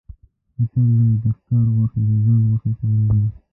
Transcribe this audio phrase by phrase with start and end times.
[0.57, 3.21] متل دی: د ښکار غوښې د ځان غوښې خوړل دي.